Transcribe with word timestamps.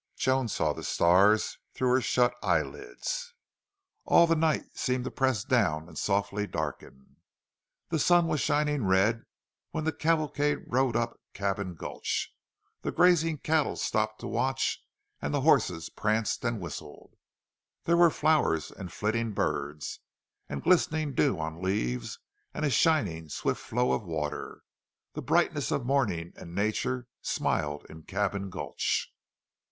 Joan 0.17 0.47
saw 0.47 0.73
the 0.73 0.81
stars 0.81 1.59
through 1.75 1.89
her 1.93 2.01
shut 2.01 2.33
eyelids. 2.41 3.35
All 4.03 4.25
the 4.25 4.35
night 4.35 4.75
seemed 4.75 5.03
to 5.03 5.11
press 5.11 5.43
down 5.43 5.87
and 5.87 5.95
softly 5.95 6.47
darken. 6.47 7.17
The 7.89 7.99
sun 7.99 8.25
was 8.25 8.41
shining 8.41 8.83
red 8.85 9.25
when 9.69 9.83
the 9.83 9.91
cavalcade 9.93 10.63
rode 10.65 10.95
up 10.95 11.21
Cabin 11.35 11.75
Gulch. 11.75 12.33
The 12.81 12.91
grazing 12.91 13.37
cattle 13.43 13.75
stopped 13.75 14.19
to 14.21 14.27
watch 14.27 14.83
and 15.21 15.35
the 15.35 15.41
horses 15.41 15.91
pranced 15.91 16.43
and 16.43 16.59
whistled. 16.59 17.13
There 17.83 17.95
were 17.95 18.09
flowers 18.09 18.71
and 18.71 18.91
flitting 18.91 19.33
birds, 19.33 19.99
and 20.49 20.63
glistening 20.63 21.13
dew 21.13 21.37
on 21.39 21.61
leaves, 21.61 22.17
and 22.55 22.65
a 22.65 22.71
shining 22.71 23.29
swift 23.29 23.61
flow 23.61 23.91
of 23.91 24.01
water 24.03 24.63
the 25.13 25.21
brightness 25.21 25.69
of 25.69 25.85
morning 25.85 26.33
and 26.37 26.55
nature 26.55 27.05
smiled 27.21 27.85
in 27.87 28.01
Cabin 28.01 28.49
Gulch. 28.49 29.13